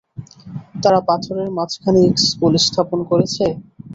তারা 0.81 0.99
পাথরের 1.07 1.49
মাঝখানে 1.57 2.01
স্কুল 2.25 2.53
স্থাপন 2.65 2.99
করেছে? 3.09 3.45